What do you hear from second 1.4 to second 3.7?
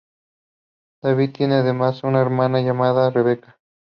además una hermana llamada Rebecca.